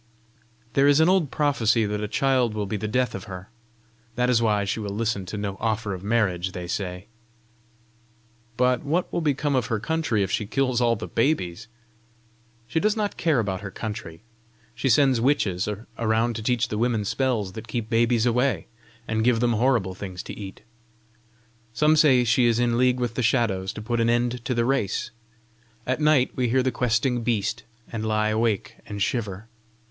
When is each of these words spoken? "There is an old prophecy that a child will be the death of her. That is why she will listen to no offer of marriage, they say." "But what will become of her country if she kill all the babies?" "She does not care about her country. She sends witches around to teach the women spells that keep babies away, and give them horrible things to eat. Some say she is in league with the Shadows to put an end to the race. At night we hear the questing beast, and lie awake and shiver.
"There 0.73 0.87
is 0.87 0.99
an 0.99 1.07
old 1.09 1.29
prophecy 1.29 1.85
that 1.85 2.01
a 2.01 2.07
child 2.07 2.55
will 2.55 2.65
be 2.65 2.75
the 2.75 2.87
death 2.87 3.13
of 3.13 3.25
her. 3.25 3.49
That 4.15 4.31
is 4.31 4.41
why 4.41 4.65
she 4.65 4.79
will 4.79 4.95
listen 4.95 5.27
to 5.27 5.37
no 5.37 5.57
offer 5.59 5.93
of 5.93 6.03
marriage, 6.03 6.53
they 6.53 6.65
say." 6.65 7.05
"But 8.57 8.81
what 8.83 9.13
will 9.13 9.21
become 9.21 9.55
of 9.55 9.67
her 9.67 9.79
country 9.79 10.23
if 10.23 10.31
she 10.31 10.47
kill 10.47 10.75
all 10.81 10.95
the 10.95 11.07
babies?" 11.07 11.67
"She 12.65 12.79
does 12.79 12.97
not 12.97 13.15
care 13.15 13.37
about 13.39 13.61
her 13.61 13.69
country. 13.69 14.23
She 14.73 14.89
sends 14.89 15.21
witches 15.21 15.69
around 15.99 16.35
to 16.35 16.41
teach 16.41 16.69
the 16.69 16.79
women 16.79 17.05
spells 17.05 17.51
that 17.51 17.67
keep 17.67 17.87
babies 17.87 18.25
away, 18.25 18.65
and 19.07 19.23
give 19.23 19.39
them 19.39 19.53
horrible 19.53 19.93
things 19.93 20.23
to 20.23 20.33
eat. 20.33 20.61
Some 21.75 21.95
say 21.95 22.23
she 22.23 22.47
is 22.47 22.57
in 22.57 22.75
league 22.75 22.99
with 22.99 23.13
the 23.13 23.21
Shadows 23.21 23.71
to 23.73 23.83
put 23.83 23.99
an 24.01 24.09
end 24.09 24.43
to 24.45 24.55
the 24.55 24.65
race. 24.65 25.11
At 25.85 26.01
night 26.01 26.31
we 26.35 26.49
hear 26.49 26.63
the 26.63 26.71
questing 26.71 27.21
beast, 27.21 27.65
and 27.91 28.03
lie 28.03 28.29
awake 28.29 28.77
and 28.87 28.99
shiver. 28.99 29.47